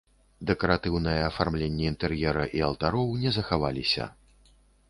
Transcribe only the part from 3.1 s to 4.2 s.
не захаваліся.